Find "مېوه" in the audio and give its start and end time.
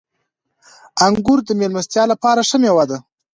2.61-2.85